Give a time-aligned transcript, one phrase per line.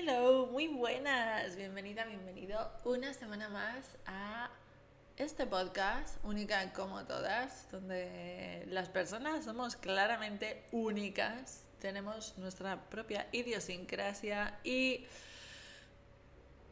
[0.00, 1.56] Hello, muy buenas.
[1.56, 4.48] Bienvenida, bienvenido una semana más a
[5.16, 14.60] este podcast, única como todas, donde las personas somos claramente únicas, tenemos nuestra propia idiosincrasia
[14.62, 15.04] y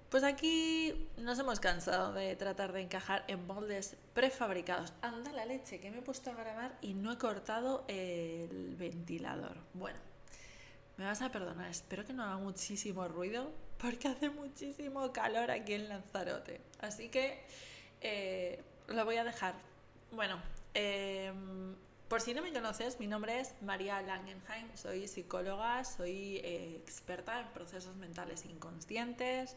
[0.08, 4.92] pues aquí nos hemos cansado de tratar de encajar en moldes prefabricados.
[5.02, 9.56] Anda la leche, que me he puesto a grabar y no he cortado el ventilador.
[9.74, 9.98] Bueno,
[10.96, 15.74] me vas a perdonar, espero que no haga muchísimo ruido porque hace muchísimo calor aquí
[15.74, 16.60] en Lanzarote.
[16.80, 17.44] Así que
[18.00, 19.54] eh, lo voy a dejar.
[20.12, 20.40] Bueno,
[20.74, 21.74] em,
[22.08, 27.40] por si no me conoces, mi nombre es María Langenheim, soy psicóloga, soy eh, experta
[27.40, 29.56] en procesos mentales inconscientes,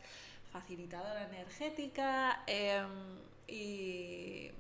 [0.52, 4.52] facilitadora energética em, y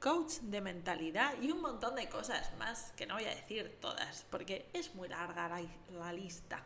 [0.00, 4.24] coach de mentalidad y un montón de cosas más que no voy a decir todas
[4.30, 5.48] porque es muy larga
[5.92, 6.64] la, lista.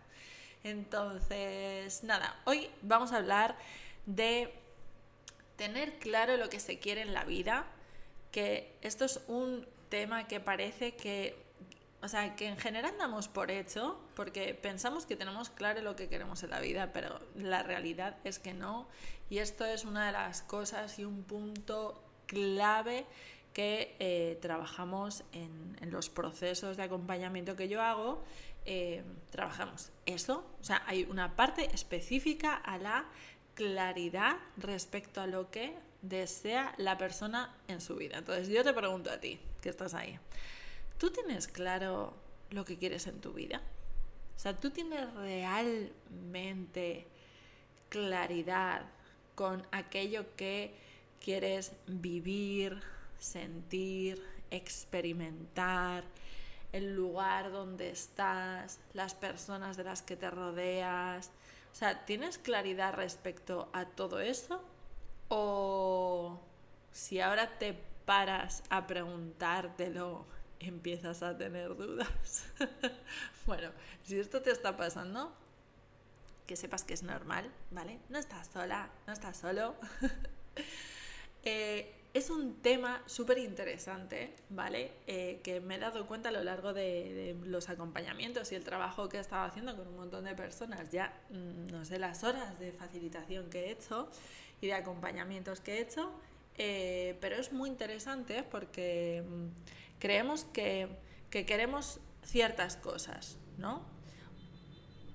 [0.63, 3.57] Entonces, nada, hoy vamos a hablar
[4.07, 4.55] de
[5.57, 7.67] tener claro lo que se quiere en la vida,
[8.31, 11.37] que esto es un tema que parece que,
[12.03, 16.09] o sea, que en general damos por hecho, porque pensamos que tenemos claro lo que
[16.09, 18.89] queremos en la vida, pero la realidad es que no,
[19.29, 22.01] y esto es una de las cosas y un punto
[22.35, 23.07] clave
[23.55, 28.23] que eh, trabajamos en, los procesos de acompañamiento que yo hago,
[28.67, 33.05] eh, trabajamos eso, o sea, hay una parte específica a la
[33.55, 38.19] claridad respecto a lo que desea la persona en su vida.
[38.19, 40.19] Entonces yo te pregunto a ti, que estás ahí,
[40.99, 42.15] ¿tú tienes claro
[42.51, 43.63] lo que quieres en tu vida?
[44.37, 47.07] O sea, ¿tú tienes realmente
[47.89, 48.83] claridad
[49.37, 50.75] con aquello que
[51.21, 52.81] quieres vivir,
[53.19, 56.05] sentir, experimentar,
[56.73, 61.31] el lugar donde estás, las personas de las que te rodeas.
[61.73, 64.63] O sea, ¿tienes claridad respecto a todo eso?
[65.29, 66.41] ¿O
[66.93, 70.27] si ahora te paras a preguntártelo,
[70.59, 72.45] empiezas a tener dudas?
[73.47, 73.71] bueno,
[74.03, 75.33] si esto te está pasando,
[76.47, 78.01] que sepas que es normal, ¿vale?
[78.09, 79.77] No estás sola, no estás solo.
[81.45, 84.93] Eh, es un tema súper interesante, ¿vale?
[85.09, 89.09] Eh, que me he dado cuenta a lo largo de, los acompañamientos y el trabajo
[89.09, 92.57] que he estado haciendo con un montón de personas, ya mm, no sé las horas
[92.61, 94.09] de facilitación que he hecho
[94.61, 96.13] y de acompañamientos que he hecho,
[96.57, 100.89] eh, pero es muy interesante porque mm, creemos que,
[101.31, 103.83] que queremos ciertas cosas, ¿no?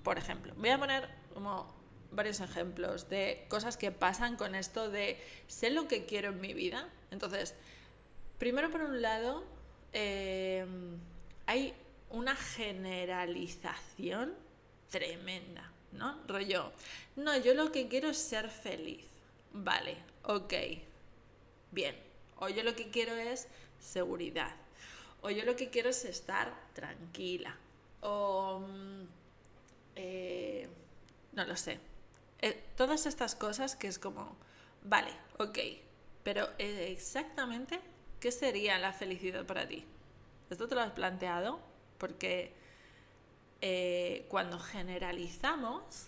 [0.04, 1.79] Por ejemplo, voy a poner como
[2.12, 6.54] varios ejemplos de cosas que pasan con esto de sé lo que quiero en mi
[6.54, 6.90] vida.
[7.12, 7.56] Entonces,
[8.38, 9.44] primero por un lado,
[9.94, 10.98] em,
[11.46, 11.74] hay
[12.10, 14.34] una generalización
[14.90, 16.20] tremenda, ¿no?
[16.28, 16.72] Rollo,
[17.16, 19.06] no, yo lo que quiero es ser feliz.
[19.52, 20.54] Vale, ok,
[21.72, 21.96] bien.
[22.38, 23.48] O yo lo que quiero es
[23.80, 24.56] seguridad.
[25.22, 27.56] O yo lo que quiero es estar tranquila.
[28.02, 28.60] O...
[28.60, 29.04] Mm,
[29.96, 30.70] eh,
[31.34, 31.80] no lo sé,
[32.42, 34.38] eh, todas estas cosas que es como,
[34.84, 35.60] vale, ok,
[36.24, 37.82] pero eh, exactamente,
[38.20, 39.86] ¿qué sería la felicidad para ti?
[40.50, 41.60] ¿Esto te lo has planteado?
[41.98, 42.54] Porque
[43.62, 46.08] eh, cuando generalizamos,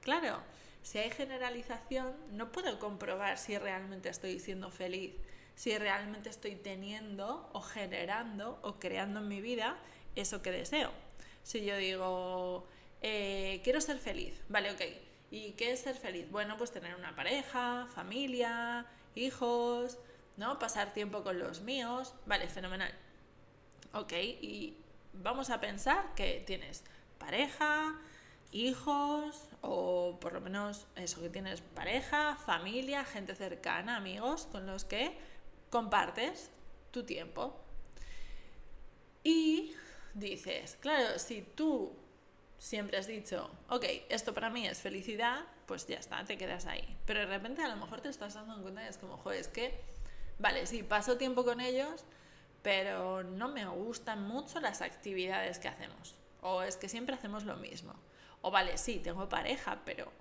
[0.00, 0.42] claro,
[0.82, 5.14] si hay generalización, no puedo comprobar si realmente estoy siendo feliz,
[5.54, 9.78] si realmente estoy teniendo o generando o creando en mi vida
[10.16, 10.90] eso que deseo.
[11.44, 12.66] Si yo digo,
[13.00, 16.30] quiero ser feliz, vale, ok, ¿Y qué es ser feliz?
[16.30, 19.98] Bueno, pues tener una pareja, familia, hijos,
[20.36, 20.58] ¿no?
[20.58, 22.14] Pasar tiempo con los míos.
[22.26, 22.92] Vale, fenomenal.
[23.92, 24.76] Ok, y
[25.12, 26.84] vamos a pensar que tienes
[27.18, 27.98] pareja,
[28.52, 34.84] hijos, o por lo menos eso, que tienes pareja, familia, gente cercana, amigos con los
[34.84, 35.16] que
[35.70, 36.50] compartes
[36.90, 37.58] tu tiempo.
[39.24, 39.74] Y
[40.14, 41.92] dices, claro, si tú
[42.58, 46.96] siempre has dicho, ok, esto para mí es felicidad, pues ya está, te quedas ahí.
[47.06, 49.48] Pero de repente a lo mejor te estás dando cuenta y es como, joder, es
[49.48, 49.80] que,
[50.38, 52.04] vale, sí, paso tiempo con ellos,
[52.62, 56.14] pero no me gustan mucho las actividades que hacemos.
[56.40, 57.94] O es que siempre hacemos lo mismo.
[58.42, 60.12] O vale, sí, tengo pareja, pero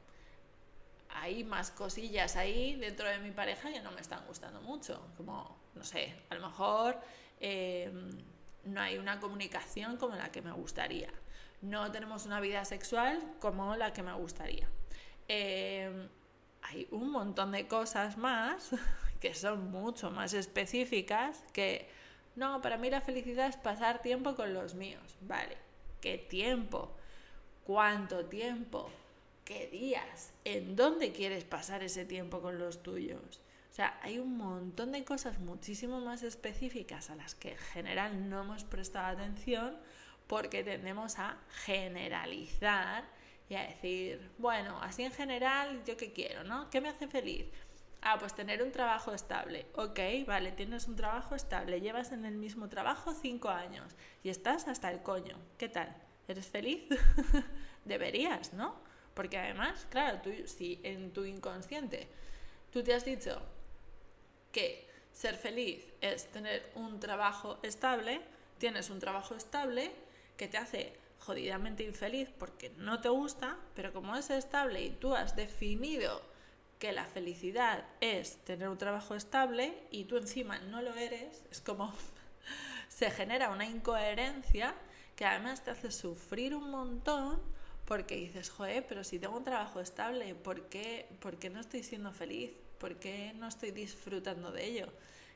[1.10, 5.08] hay más cosillas ahí dentro de mi pareja que no me están gustando mucho.
[5.18, 7.00] Como, no sé, a lo mejor
[7.40, 7.92] eh,
[8.66, 11.10] no hay una comunicación como la que me gustaría
[11.62, 14.68] no tenemos una vida sexual como la que me gustaría.
[15.28, 16.08] Eh,
[16.62, 18.72] hay un montón de cosas más
[19.20, 21.90] que son mucho más específicas que,
[22.36, 25.18] no, para mí la felicidad es pasar tiempo con los míos.
[25.22, 25.58] Vale,
[26.02, 26.96] ¿qué tiempo?
[27.66, 28.92] cuánto tiempo,
[29.44, 33.42] qué días, en dónde quieres pasar ese tiempo con los tuyos.
[33.75, 38.30] O sea, hay un montón de cosas muchísimo más específicas a las que en general
[38.30, 39.75] no hemos prestado atención
[40.27, 43.04] porque tendemos a generalizar
[43.50, 46.69] y a decir, bueno, así en general, ¿yo qué quiero, no?
[46.69, 47.48] ¿Qué me hace feliz?
[48.01, 49.66] Ah, pues tener un trabajo estable.
[49.75, 53.94] Ok, vale, tienes un trabajo estable, llevas en el mismo trabajo cinco años
[54.24, 55.38] y estás hasta el coño.
[55.57, 55.94] ¿Qué tal?
[56.30, 56.88] ¿Eres feliz?
[57.83, 58.80] Deberías, ¿no?
[59.13, 62.07] Porque además, claro, tú, si en tu inconsciente
[62.71, 63.42] tú te has dicho,
[64.56, 68.22] que ser feliz es tener un trabajo estable,
[68.57, 69.92] tienes un trabajo estable
[70.38, 75.13] que te hace jodidamente infeliz porque no te gusta, pero como es estable y tú
[75.13, 76.22] has definido
[76.80, 81.60] que la felicidad es tener un trabajo estable y tú encima no lo eres, es
[81.60, 81.94] como
[82.88, 84.74] se genera una incoherencia
[85.18, 87.42] que además te hace sufrir un montón
[87.84, 91.84] porque dices, joder, pero si tengo un trabajo estable, ¿por qué, ¿por qué no estoy
[91.84, 92.52] siendo feliz?
[92.80, 94.88] ¿Por qué no estoy disfrutando de ello?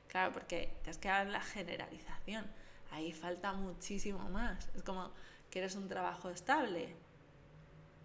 [0.08, 2.46] Claro, porque te has quedado en la generalización.
[2.92, 4.70] Ahí falta muchísimo más.
[4.76, 5.12] Es como,
[5.52, 6.96] ¿quieres un trabajo estable?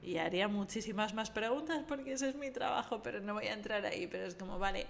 [0.02, 3.86] Y haría muchísimas más preguntas porque ese es mi trabajo, pero no voy a entrar
[3.86, 4.06] ahí.
[4.06, 4.86] Pero es como, vale,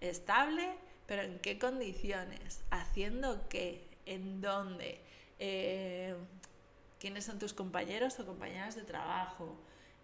[0.00, 2.62] estable, pero ¿en qué condiciones?
[2.70, 3.86] ¿Haciendo qué?
[4.04, 5.00] ¿En dónde?
[5.38, 6.14] Eh,
[7.00, 9.56] ¿Quiénes son tus compañeros o compañeras de trabajo?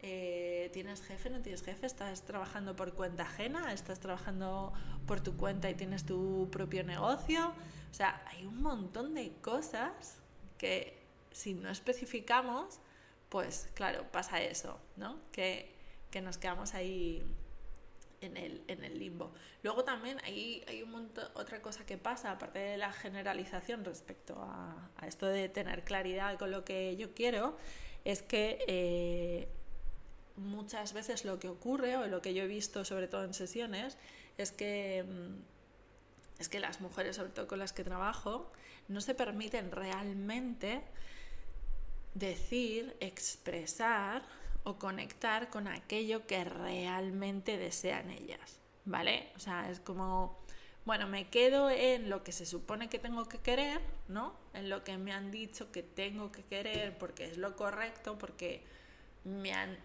[0.02, 1.28] Eh, ¿Tienes jefe?
[1.28, 1.86] ¿No tienes jefe?
[1.86, 3.72] ¿Estás trabajando por cuenta ajena?
[3.72, 4.72] ¿Estás trabajando
[5.06, 7.48] por tu cuenta y tienes tu propio negocio?
[7.90, 10.16] O sea, hay un montón de cosas
[10.56, 10.98] que
[11.32, 12.80] si no especificamos,
[13.28, 15.20] pues claro, pasa eso, ¿no?
[15.32, 15.78] Que,
[16.22, 17.22] nos quedamos ahí
[18.20, 19.32] en el, en el, limbo.
[19.62, 24.36] Luego también hay, hay un montón, otra cosa que pasa, aparte de la generalización respecto
[24.42, 27.56] a, esto de tener claridad con lo que yo quiero,
[28.04, 29.48] es que eh,
[30.36, 33.96] muchas veces lo que ocurre, o lo que yo he visto sobre todo en sesiones,
[34.38, 38.50] es que, mm, es que las mujeres, sobre todo con las que trabajo,
[38.88, 40.82] no se permiten realmente
[42.14, 44.22] decir, expresar
[44.64, 49.30] o conectar con aquello que realmente desean ellas, ¿vale?
[49.36, 50.38] O sea, es como,
[50.84, 54.34] bueno, me quedo en lo que se supone que tengo que querer, ¿no?
[54.54, 58.62] En lo que me han dicho que tengo que querer porque es lo correcto, porque
[59.24, 59.76] me han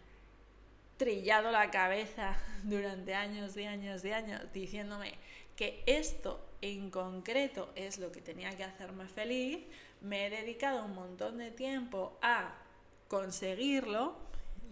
[0.97, 5.13] trillado la cabeza durante años y años y años diciéndome
[5.55, 9.65] que esto en concreto es lo que tenía que hacerme feliz,
[10.01, 12.53] me he dedicado un montón de tiempo a
[13.07, 14.15] conseguirlo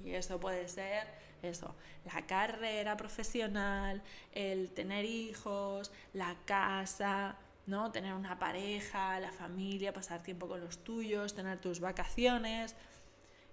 [0.03, 1.07] y eso puede ser
[1.43, 1.75] eso,
[2.05, 7.91] la carrera profesional, el tener hijos, la casa, ¿no?
[7.91, 12.75] Tener una pareja, la familia, pasar tiempo con los tuyos, tener tus vacaciones.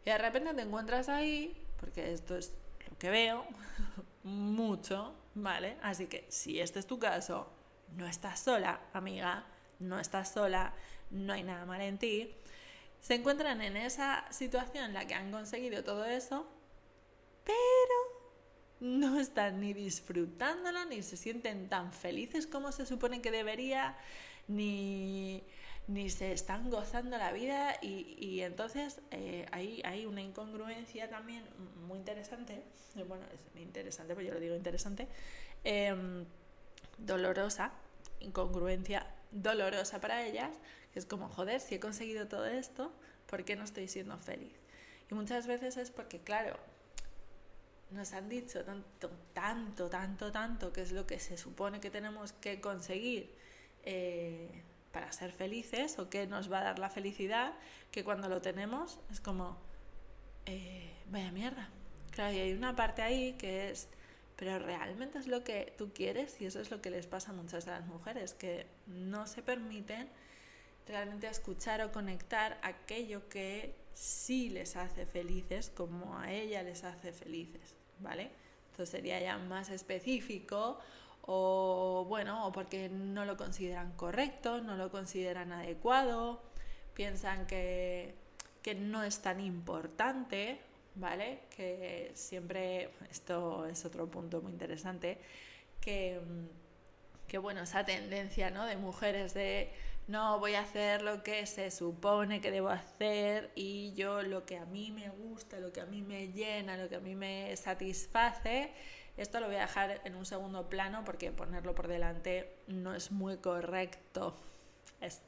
[0.05, 2.53] Y de repente te encuentras ahí, porque esto es
[2.99, 3.45] que veo
[4.23, 5.79] mucho, ¿vale?
[5.83, 7.51] Así que si este es tu caso,
[7.97, 9.47] no estás sola, amiga,
[9.81, 10.75] no estás sola,
[11.11, 12.35] no hay nada mal en ti.
[13.01, 16.47] Se encuentran en esa situación en la que han conseguido todo eso,
[17.45, 18.21] pero
[18.81, 23.97] no están ni disfrutándolo, ni se sienten tan felices como se supone que debería,
[24.51, 25.43] ni
[25.91, 31.45] ni se están gozando la vida y, entonces eh, hay, una incongruencia también
[31.87, 32.63] muy interesante,
[33.09, 35.09] bueno, es interesante, pues yo lo digo interesante,
[35.65, 36.25] em,
[36.99, 37.73] dolorosa,
[38.21, 40.51] incongruencia dolorosa para ellas,
[40.95, 42.93] es como, joder, si he conseguido todo esto,
[43.27, 44.55] ¿por qué no estoy siendo feliz?
[45.11, 46.57] Y muchas veces es porque, claro,
[47.91, 52.33] nos han dicho tanto, tanto, tanto, tanto, que es lo que se supone que tenemos
[52.33, 53.40] que conseguir.
[53.85, 57.53] Eh, para ser felices o qué nos va a dar la felicidad,
[57.91, 59.57] que cuando lo tenemos es como,
[60.47, 61.69] eh, vaya mierda.
[62.11, 63.89] Claro, y hay una parte ahí que es,
[64.37, 67.35] pero realmente es lo que tú quieres y eso es lo que les pasa a
[67.35, 70.09] muchas de las mujeres, que no se permiten
[70.89, 77.13] realmente escuchar o conectar aquello que sí les hace felices como a ella les hace
[77.13, 78.31] felices, ¿vale?
[78.71, 80.81] Entonces sería ya más específico
[81.33, 86.43] o bueno, o porque no lo consideran correcto, no lo consideran adecuado,
[86.93, 88.17] piensan que,
[88.81, 90.59] no es tan importante,
[90.97, 91.43] ¿vale?
[91.55, 95.19] Que siempre, esto es otro punto muy interesante,
[95.81, 96.21] que,
[97.29, 98.67] que bueno, esa tendencia ¿no?
[98.67, 99.71] de mujeres de
[100.09, 104.59] no voy a hacer lo que se supone que debo hacer y yo lo que
[104.59, 107.57] a mí me gusta, lo que a mí me llena, lo que a mí me
[107.57, 108.73] satisface,
[109.21, 113.11] esto lo voy a dejar en un segundo plano porque ponerlo por delante no es
[113.11, 114.35] muy correcto.
[114.99, 115.21] Es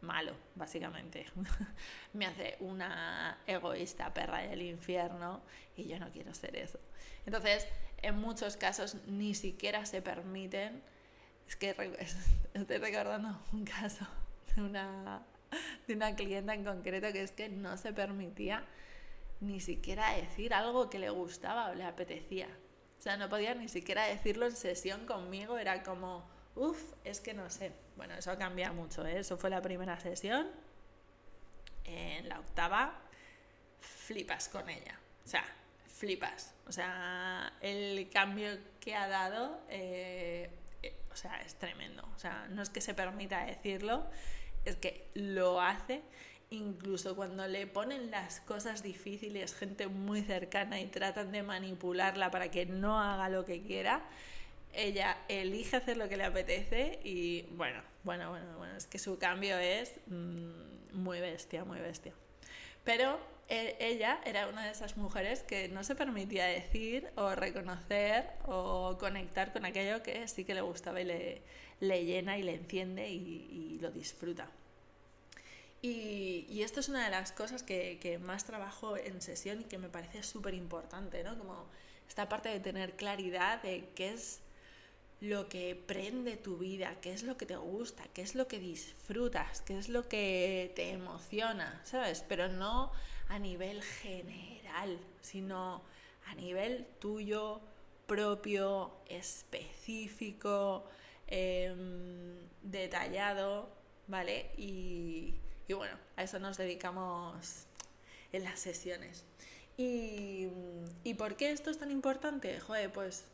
[0.00, 1.26] malo, básicamente.
[2.12, 5.42] me hace una egoísta perra del infierno
[5.76, 6.78] y yo no quiero ser eso.
[7.26, 7.66] Entonces,
[8.00, 10.80] en muchos casos ni siquiera se permiten.
[11.48, 11.70] Es que
[12.54, 14.06] estoy recordando un caso
[14.54, 15.22] de una,
[15.88, 18.64] de una clienta en concreto que es que no se permitía
[19.40, 22.46] ni siquiera decir algo que le gustaba o le apetecía.
[23.00, 27.32] O sea, no podía ni siquiera decirlo en sesión conmigo, era como, uff, es que
[27.32, 27.72] no sé.
[27.96, 29.20] Bueno, eso cambia mucho, ¿eh?
[29.20, 30.48] Eso fue la primera sesión.
[31.84, 33.00] En la octava,
[33.80, 35.00] flipas con ella.
[35.24, 35.46] O sea,
[35.86, 36.54] flipas.
[36.68, 40.50] O sea, el cambio que ha dado, eh,
[40.82, 42.06] eh, o sea, es tremendo.
[42.14, 44.10] O sea, no es que se permita decirlo,
[44.66, 46.02] es que lo hace
[46.50, 52.50] incluso cuando le ponen las cosas difíciles, gente muy cercana y tratan de manipularla para
[52.50, 54.02] que no haga lo que quiera,
[54.72, 59.18] ella elige hacer lo que le apetece y bueno, bueno, bueno, bueno, es que su
[59.18, 62.12] cambio es mm, muy bestia, muy bestia.
[62.84, 68.28] Pero e, ella era una de esas mujeres que no se permitía decir o reconocer
[68.46, 71.42] o conectar con aquello que sí que le gustaba y le,
[71.78, 74.50] le llena y le enciende y lo disfruta.
[75.82, 79.88] Y, esto es una de las cosas que, más trabajo en sesión y que me
[79.88, 81.38] parece súper importante, ¿no?
[81.38, 81.66] Como
[82.08, 84.40] esta parte de tener claridad de qué es
[85.20, 88.58] lo que prende tu vida, qué es lo que te gusta, qué es lo que
[88.58, 92.24] disfrutas, qué es lo que te emociona, ¿sabes?
[92.28, 92.92] Pero no
[93.28, 95.82] a nivel general, sino
[96.26, 97.60] a nivel tuyo,
[98.06, 100.84] propio, específico,
[101.26, 103.68] em, detallado,
[104.08, 104.50] ¿vale?
[104.56, 105.34] Y,
[105.70, 107.66] y bueno, a eso nos dedicamos
[108.32, 109.24] en las sesiones.
[109.76, 110.48] ¿Y,
[111.16, 112.58] por qué esto es tan importante?
[112.58, 113.26] Joder, pues,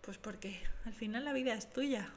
[0.00, 2.10] pues porque al final la vida es tuya.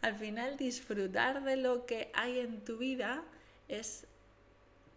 [0.00, 3.22] Al final disfrutar de lo que hay en tu vida
[3.68, 4.06] es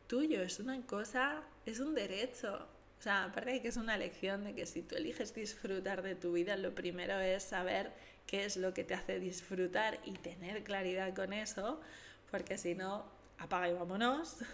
[0.07, 2.55] tuyo, es una cosa, es un derecho.
[2.99, 6.15] O sea, aparte de que es una lección de que si tú eliges disfrutar de
[6.15, 7.91] tu vida, lo primero es saber
[8.27, 11.81] qué es lo que te hace disfrutar y tener claridad con eso,
[12.29, 14.37] porque si no, apaga y vámonos.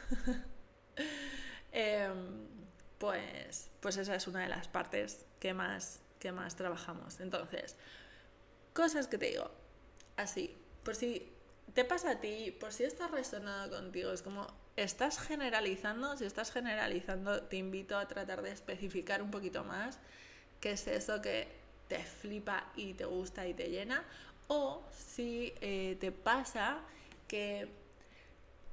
[1.71, 2.47] Em,
[2.97, 7.19] pues, pues esa es una de las partes que más, que más trabajamos.
[7.19, 7.75] Entonces,
[8.73, 9.51] cosas que te digo,
[10.15, 11.31] así, por si
[11.75, 16.51] te pasa a ti, por si estás resonado contigo, es como, estás generalizando, si estás
[16.51, 19.99] generalizando, te invito a tratar de especificar un poquito más
[20.59, 21.47] qué es eso que
[21.87, 24.03] te flipa y te gusta y te llena,
[24.47, 26.79] o si eh, te pasa
[27.27, 27.86] que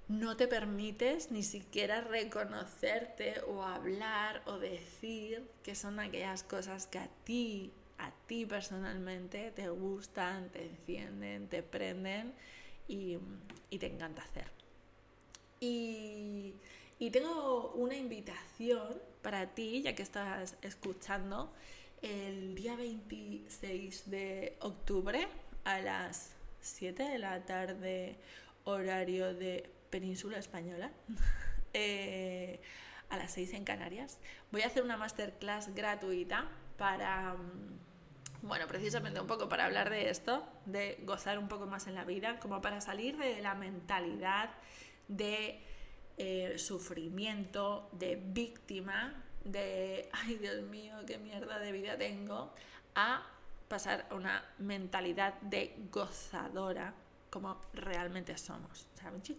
[0.09, 6.99] no te permites ni siquiera reconocerte o hablar o decir que son aquellas cosas que
[6.99, 12.35] a ti, a ti personalmente te gustan, te encienden, te prenden
[12.87, 13.19] y,
[13.79, 14.51] te encanta hacer.
[15.59, 16.55] Y,
[16.99, 21.51] y tengo una invitación para ti, ya que estás escuchando,
[22.03, 25.27] el día 26 de octubre
[25.65, 28.17] a las 7 de la tarde
[28.65, 30.91] horario de península española,
[31.73, 32.61] eh,
[33.11, 34.19] a las 6 en Canarias.
[34.51, 40.11] Voy a hacer una masterclass gratuita para, mm, bueno, precisamente un poco para hablar de
[40.11, 44.51] esto, de gozar un poco más en la vida, como para salir de la mentalidad
[45.07, 45.61] de
[46.17, 52.53] eh, sufrimiento, de víctima, de, ay Dios mío, qué mierda de vida tengo,
[52.97, 53.25] a
[53.69, 56.95] pasar a una mentalidad de gozadora
[57.35, 58.87] como realmente somos.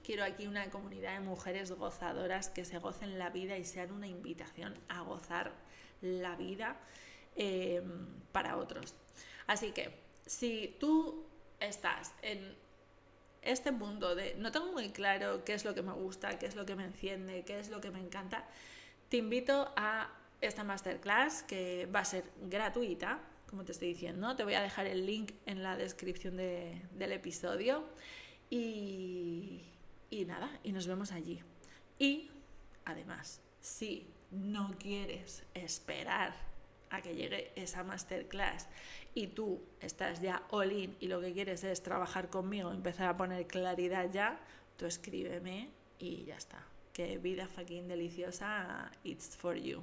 [0.04, 4.06] quiero aquí una comunidad de mujeres gozadoras que se gocen la vida y sean una
[4.06, 5.54] invitación a gozar
[6.02, 6.76] la vida
[7.38, 8.96] em, para otros.
[9.48, 11.26] Así que si tú
[11.62, 12.54] estás en
[13.42, 16.58] este mundo de no tengo muy claro qué es lo que me gusta, qué es
[16.58, 18.44] lo que me enciende, qué es lo que me encanta,
[19.08, 20.12] te invito a
[20.42, 23.22] esta masterclass que va a ser gratuita
[23.56, 24.36] como te estoy diciendo.
[24.36, 27.86] Te voy a dejar el link en la descripción del episodio.
[28.50, 29.62] Y,
[30.10, 31.40] y nada, y nos vemos allí.
[31.98, 32.30] Y
[32.84, 36.36] además, si no quieres esperar
[36.90, 38.68] a que llegue esa masterclass
[39.14, 43.16] y tú estás ya all in y lo que quieres es trabajar conmigo, empezar a
[43.16, 44.38] poner claridad ya,
[44.76, 46.62] tú escríbeme y ya está.
[46.92, 49.82] Que vida fucking deliciosa, it's for you.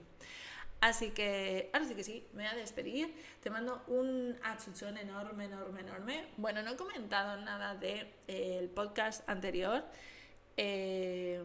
[0.82, 3.14] Así que, ahora sí que sí, me voy a despedir.
[3.40, 6.26] Te mando un achuchón enorme, enorme, enorme.
[6.36, 9.84] Bueno, no he comentado nada del de, podcast anterior.
[10.56, 11.40] Eh,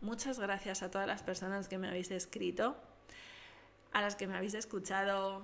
[0.00, 2.76] muchas gracias a todas las personas que me habéis escrito,
[3.92, 5.40] a las que me habéis escuchado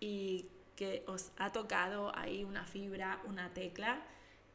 [0.00, 4.02] y que os ha tocado ahí una fibra, una tecla.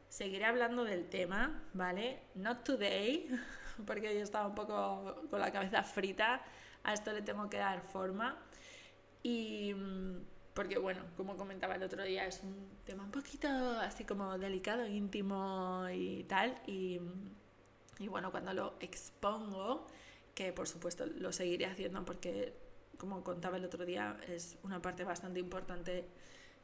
[0.09, 2.23] seguiré hablando del tema, ¿vale?
[2.35, 3.29] Not today,
[3.87, 6.41] porque yo estaba un poco con la cabeza frita,
[6.85, 8.37] a esto le tengo que dar forma.
[9.23, 10.19] Y mm,
[10.53, 13.47] porque bueno, como comentaba el otro día, es un tema un poquito
[13.81, 16.61] así como delicado, íntimo y tal.
[16.67, 17.01] Y,
[17.99, 19.87] y bueno, cuando lo expongo,
[20.33, 22.53] que por supuesto lo seguiré haciendo porque,
[22.97, 26.05] como contaba el otro día, es una parte bastante importante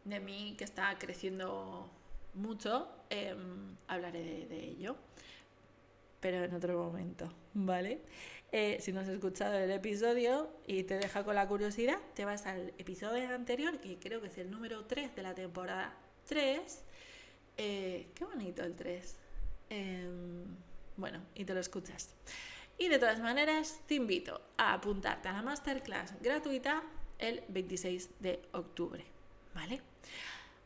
[0.05, 1.89] de mí que está creciendo
[2.33, 4.95] mucho, em, hablaré de ello
[6.21, 7.99] pero en otro momento, ¿vale?
[8.53, 12.45] Eh, si no has escuchado el episodio y te deja con la curiosidad, te vas
[12.45, 15.93] al episodio anterior, que creo que es el número 3 de la temporada
[16.27, 16.83] 3.
[17.57, 19.15] Eh, qué bonito el 3.
[19.69, 20.45] Em,
[20.97, 22.13] bueno, y te lo escuchas.
[22.77, 26.83] Y de todas maneras, te invito a apuntarte a la masterclass gratuita
[27.19, 29.05] el 26 de octubre,
[29.55, 29.81] ¿vale?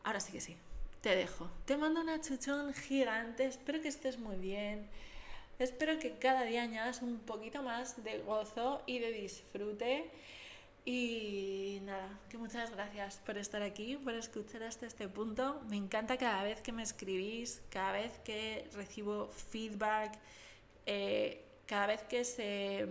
[0.02, 0.56] Ahora sí que sí,
[1.02, 1.50] te dejo.
[1.66, 4.88] Te mando una chuchón gigante, espero que estés muy bien.
[5.58, 10.10] Espero que cada día añadas un poquito más de gozo y de disfrute.
[10.84, 15.62] Y nada, que muchas gracias por estar aquí, por escuchar hasta este punto.
[15.68, 20.18] Me encanta cada vez que me escribís, cada vez que recibo feedback,
[20.84, 22.86] eh, cada vez que se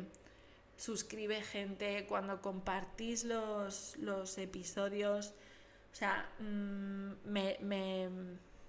[0.76, 5.34] suscribe gente, cuando compartís los, los episodios.
[5.94, 8.10] O sea, mm, me, me,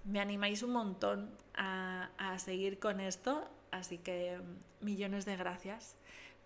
[0.04, 5.96] me, animáis un montón a, a seguir con esto Así que mm, millones de gracias,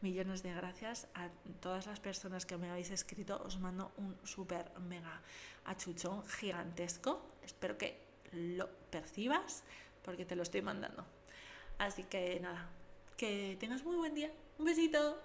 [0.00, 1.28] millones de gracias a
[1.60, 3.40] todas las personas que me habéis escrito.
[3.44, 5.20] Os mando un súper mega
[5.64, 7.22] achuchón gigantesco.
[7.44, 7.98] Espero que
[8.32, 9.64] lo percibas
[10.02, 11.04] porque te lo estoy mandando.
[11.78, 12.68] Así que nada,
[13.16, 14.30] que tengas muy buen día.
[14.58, 15.18] Un besito.